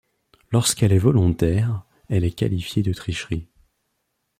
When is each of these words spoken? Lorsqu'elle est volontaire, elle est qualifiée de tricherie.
Lorsqu'elle 0.51 0.93
est 0.93 0.97
volontaire, 0.97 1.83
elle 2.09 2.23
est 2.25 2.31
qualifiée 2.31 2.81
de 2.81 2.91
tricherie. 2.91 3.47